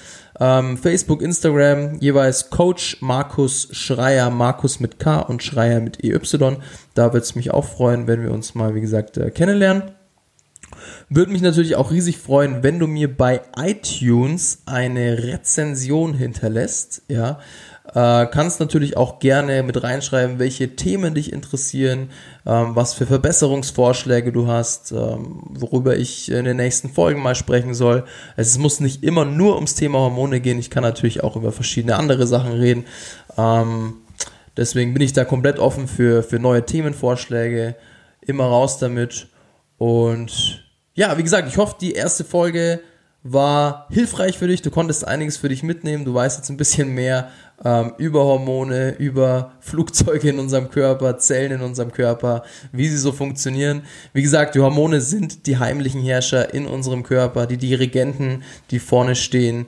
Ähm, 0.44 0.76
Facebook, 0.76 1.22
Instagram, 1.22 2.00
jeweils 2.00 2.50
Coach 2.50 2.96
Markus 3.00 3.68
Schreier, 3.70 4.28
Markus 4.28 4.80
mit 4.80 4.98
K 4.98 5.20
und 5.20 5.40
Schreier 5.40 5.78
mit 5.78 6.02
EY. 6.02 6.18
Da 6.94 7.12
würde 7.12 7.18
es 7.18 7.36
mich 7.36 7.52
auch 7.52 7.64
freuen, 7.64 8.08
wenn 8.08 8.24
wir 8.24 8.32
uns 8.32 8.56
mal, 8.56 8.74
wie 8.74 8.80
gesagt, 8.80 9.18
äh, 9.18 9.30
kennenlernen. 9.30 9.92
Würde 11.08 11.30
mich 11.30 11.42
natürlich 11.42 11.76
auch 11.76 11.92
riesig 11.92 12.18
freuen, 12.18 12.64
wenn 12.64 12.80
du 12.80 12.88
mir 12.88 13.16
bei 13.16 13.42
iTunes 13.56 14.62
eine 14.66 15.22
Rezension 15.22 16.12
hinterlässt. 16.12 17.02
Ja, 17.06 17.38
äh, 17.84 18.26
kannst 18.26 18.60
natürlich 18.60 18.96
auch 18.96 19.18
gerne 19.18 19.62
mit 19.62 19.82
reinschreiben, 19.82 20.38
welche 20.38 20.76
Themen 20.76 21.14
dich 21.14 21.32
interessieren, 21.32 22.10
ähm, 22.46 22.76
was 22.76 22.94
für 22.94 23.06
Verbesserungsvorschläge 23.06 24.30
du 24.30 24.46
hast, 24.46 24.92
ähm, 24.92 25.42
worüber 25.50 25.96
ich 25.96 26.30
in 26.30 26.44
den 26.44 26.58
nächsten 26.58 26.90
Folgen 26.90 27.20
mal 27.20 27.34
sprechen 27.34 27.74
soll. 27.74 28.04
Es 28.36 28.56
muss 28.56 28.78
nicht 28.78 29.02
immer 29.02 29.24
nur 29.24 29.56
ums 29.56 29.74
Thema 29.74 29.98
Hormone 29.98 30.40
gehen. 30.40 30.58
Ich 30.58 30.70
kann 30.70 30.84
natürlich 30.84 31.24
auch 31.24 31.34
über 31.34 31.50
verschiedene 31.50 31.96
andere 31.96 32.26
Sachen 32.26 32.52
reden. 32.52 32.84
Ähm, 33.36 33.94
deswegen 34.56 34.94
bin 34.94 35.02
ich 35.02 35.12
da 35.12 35.24
komplett 35.24 35.58
offen 35.58 35.88
für, 35.88 36.22
für 36.22 36.38
neue 36.38 36.64
Themenvorschläge. 36.64 37.74
Immer 38.20 38.44
raus 38.44 38.78
damit. 38.78 39.26
Und 39.76 40.64
ja, 40.94 41.18
wie 41.18 41.24
gesagt, 41.24 41.48
ich 41.48 41.56
hoffe, 41.56 41.76
die 41.80 41.92
erste 41.92 42.22
Folge 42.22 42.80
war 43.24 43.86
hilfreich 43.90 44.38
für 44.38 44.48
dich. 44.48 44.62
Du 44.62 44.70
konntest 44.70 45.06
einiges 45.06 45.36
für 45.36 45.48
dich 45.48 45.62
mitnehmen. 45.62 46.04
Du 46.04 46.14
weißt 46.14 46.38
jetzt 46.38 46.50
ein 46.50 46.56
bisschen 46.56 46.94
mehr 46.94 47.30
ähm, 47.64 47.92
über 47.98 48.24
Hormone, 48.24 48.96
über 48.98 49.52
Flugzeuge 49.60 50.30
in 50.30 50.38
unserem 50.38 50.70
Körper, 50.70 51.18
Zellen 51.18 51.52
in 51.52 51.60
unserem 51.62 51.92
Körper, 51.92 52.42
wie 52.72 52.88
sie 52.88 52.96
so 52.96 53.12
funktionieren. 53.12 53.82
Wie 54.12 54.22
gesagt, 54.22 54.54
die 54.54 54.60
Hormone 54.60 55.00
sind 55.00 55.46
die 55.46 55.58
heimlichen 55.58 56.02
Herrscher 56.02 56.52
in 56.52 56.66
unserem 56.66 57.02
Körper, 57.02 57.46
die 57.46 57.58
Dirigenten, 57.58 58.42
die 58.70 58.78
vorne 58.78 59.14
stehen, 59.14 59.66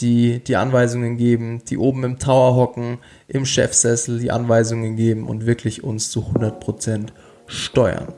die 0.00 0.42
die 0.42 0.56
Anweisungen 0.56 1.16
geben, 1.16 1.62
die 1.68 1.78
oben 1.78 2.04
im 2.04 2.18
Tower 2.18 2.56
hocken, 2.56 2.98
im 3.28 3.46
Chefsessel 3.46 4.18
die 4.18 4.30
Anweisungen 4.30 4.96
geben 4.96 5.28
und 5.28 5.46
wirklich 5.46 5.84
uns 5.84 6.10
zu 6.10 6.20
100% 6.20 7.08
steuern. 7.46 8.12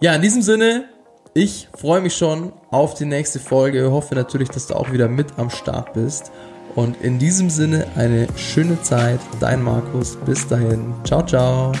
Ja, 0.00 0.14
in 0.14 0.22
diesem 0.22 0.42
Sinne, 0.42 0.84
ich 1.32 1.68
freue 1.74 2.00
mich 2.00 2.14
schon 2.14 2.52
auf 2.70 2.94
die 2.94 3.06
nächste 3.06 3.38
Folge. 3.38 3.90
Hoffe 3.90 4.14
natürlich, 4.14 4.50
dass 4.50 4.66
du 4.66 4.74
auch 4.74 4.92
wieder 4.92 5.08
mit 5.08 5.38
am 5.38 5.50
Start 5.50 5.94
bist. 5.94 6.30
Und 6.74 7.00
in 7.02 7.18
diesem 7.18 7.50
Sinne 7.50 7.86
eine 7.96 8.26
schöne 8.36 8.80
Zeit. 8.82 9.20
Dein 9.40 9.62
Markus. 9.62 10.16
Bis 10.26 10.46
dahin. 10.46 10.92
Ciao, 11.04 11.24
ciao. 11.24 11.72